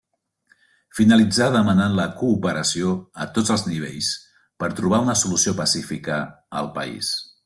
Finalitzà 0.99 1.49
demanant 1.55 1.97
la 1.99 2.07
cooperació 2.21 2.95
a 3.25 3.29
tots 3.37 3.53
els 3.57 3.67
nivells 3.73 4.09
per 4.63 4.71
trobar 4.83 5.03
una 5.09 5.17
solució 5.25 5.55
pacífica 5.65 6.19
al 6.63 6.73
país. 6.81 7.13